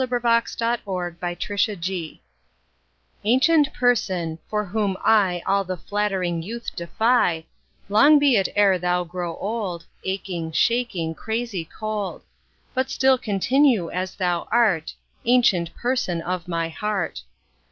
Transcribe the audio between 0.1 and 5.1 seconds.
Autoplay Ancient Person, for whom